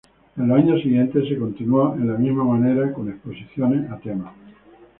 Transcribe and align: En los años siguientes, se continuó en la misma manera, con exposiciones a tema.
En 0.35 0.47
los 0.47 0.57
años 0.57 0.81
siguientes, 0.81 1.29
se 1.29 1.37
continuó 1.37 1.93
en 1.93 2.07
la 2.07 2.17
misma 2.17 2.43
manera, 2.43 2.91
con 2.91 3.07
exposiciones 3.07 3.87
a 3.91 3.99
tema. 3.99 4.33